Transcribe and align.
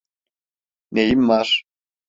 Neyim 0.91 1.29
var? 1.29 1.63